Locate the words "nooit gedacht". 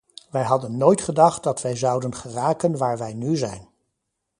0.77-1.43